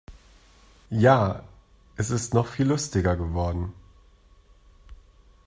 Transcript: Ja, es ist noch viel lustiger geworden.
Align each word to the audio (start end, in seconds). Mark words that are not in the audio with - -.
Ja, 0.89 1.43
es 1.95 2.09
ist 2.09 2.33
noch 2.33 2.47
viel 2.47 2.65
lustiger 2.69 3.15
geworden. 3.15 3.71